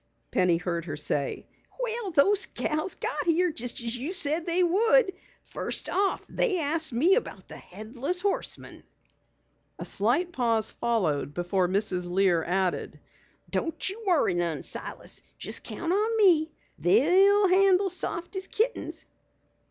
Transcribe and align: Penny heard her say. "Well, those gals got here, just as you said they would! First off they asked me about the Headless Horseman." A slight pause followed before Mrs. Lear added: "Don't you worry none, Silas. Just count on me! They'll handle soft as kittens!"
Penny 0.31 0.57
heard 0.57 0.85
her 0.85 0.97
say. 0.97 1.45
"Well, 1.79 2.09
those 2.09 2.47
gals 2.47 2.95
got 2.95 3.27
here, 3.27 3.51
just 3.51 3.79
as 3.81 3.95
you 3.95 4.13
said 4.13 4.47
they 4.47 4.63
would! 4.63 5.13
First 5.43 5.89
off 5.89 6.25
they 6.27 6.59
asked 6.59 6.91
me 6.91 7.13
about 7.13 7.47
the 7.47 7.57
Headless 7.57 8.19
Horseman." 8.21 8.81
A 9.77 9.85
slight 9.85 10.31
pause 10.31 10.71
followed 10.71 11.35
before 11.35 11.67
Mrs. 11.67 12.09
Lear 12.09 12.43
added: 12.43 12.99
"Don't 13.51 13.87
you 13.87 14.01
worry 14.07 14.33
none, 14.33 14.63
Silas. 14.63 15.21
Just 15.37 15.63
count 15.63 15.93
on 15.93 16.17
me! 16.17 16.51
They'll 16.79 17.47
handle 17.47 17.91
soft 17.91 18.35
as 18.35 18.47
kittens!" 18.47 19.05